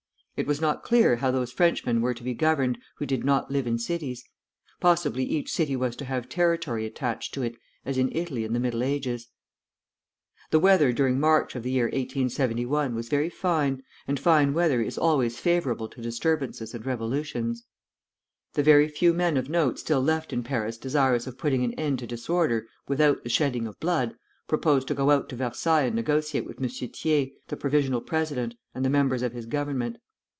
It 0.37 0.47
was 0.47 0.59
not 0.59 0.81
clear 0.81 1.17
how 1.17 1.29
those 1.29 1.51
Frenchmen 1.51 2.01
were 2.01 2.15
to 2.15 2.23
be 2.23 2.33
governed 2.33 2.79
who 2.95 3.05
did 3.05 3.23
not 3.23 3.51
live 3.51 3.67
in 3.67 3.77
cities; 3.77 4.27
possibly 4.79 5.23
each 5.23 5.51
city 5.51 5.75
was 5.75 5.95
to 5.97 6.05
have 6.05 6.27
territory 6.29 6.83
attached 6.87 7.35
to 7.35 7.43
it, 7.43 7.55
as 7.85 7.95
in 7.95 8.09
Italy 8.11 8.43
in 8.43 8.51
the 8.51 8.59
Middle 8.59 8.81
Ages. 8.81 9.27
The 10.49 10.57
weather 10.57 10.91
during 10.93 11.19
March 11.19 11.55
of 11.55 11.61
the 11.61 11.69
year 11.69 11.85
1871 11.85 12.95
was 12.95 13.07
very 13.07 13.29
fine, 13.29 13.83
and 14.07 14.19
fine 14.19 14.55
weather 14.55 14.81
is 14.81 14.97
always 14.97 15.37
favorable 15.37 15.87
to 15.89 16.01
disturbances 16.01 16.73
and 16.73 16.87
revolutions. 16.87 17.65
The 18.53 18.63
very 18.63 18.87
few 18.87 19.13
men 19.13 19.37
of 19.37 19.47
note 19.47 19.77
still 19.77 20.01
left 20.01 20.33
in 20.33 20.41
Paris 20.41 20.79
desirous 20.79 21.27
of 21.27 21.37
putting 21.37 21.63
an 21.63 21.73
end 21.73 21.99
to 21.99 22.07
disorder 22.07 22.65
without 22.87 23.21
the 23.21 23.29
shedding 23.29 23.67
of 23.67 23.79
blood, 23.79 24.15
proposed 24.47 24.87
to 24.87 24.95
go 24.95 25.11
out 25.11 25.29
to 25.29 25.35
Versailles 25.35 25.83
and 25.85 25.95
negotiate 25.95 26.45
with 26.45 26.59
M. 26.59 26.67
Thiers, 26.67 27.29
the 27.49 27.57
provisional 27.57 28.01
president, 28.01 28.55
and 28.73 28.83
the 28.83 28.89
members 28.89 29.21
of 29.21 29.33
his 29.33 29.45
Government. 29.45 29.97